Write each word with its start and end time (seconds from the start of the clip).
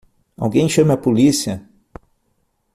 Alguém 0.35 0.67
chame 0.67 0.93
a 0.93 0.97
polícia! 1.05 1.55